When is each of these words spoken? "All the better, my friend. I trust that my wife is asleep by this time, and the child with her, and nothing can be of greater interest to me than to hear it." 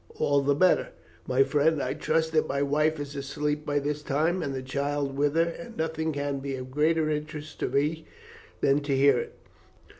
"All 0.15 0.41
the 0.41 0.55
better, 0.55 0.87
my 1.27 1.43
friend. 1.43 1.79
I 1.79 1.93
trust 1.93 2.31
that 2.31 2.47
my 2.47 2.63
wife 2.63 2.99
is 2.99 3.15
asleep 3.15 3.67
by 3.67 3.77
this 3.77 4.01
time, 4.01 4.41
and 4.41 4.51
the 4.51 4.63
child 4.63 5.15
with 5.15 5.35
her, 5.35 5.43
and 5.43 5.77
nothing 5.77 6.11
can 6.11 6.39
be 6.39 6.55
of 6.55 6.71
greater 6.71 7.07
interest 7.07 7.59
to 7.59 7.69
me 7.69 8.07
than 8.61 8.79
to 8.79 8.95
hear 8.97 9.19
it." 9.19 9.33